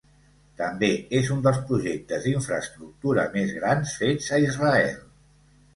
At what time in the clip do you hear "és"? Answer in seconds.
1.19-1.29